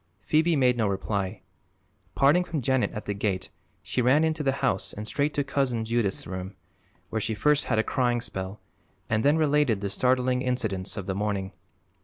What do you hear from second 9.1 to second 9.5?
and then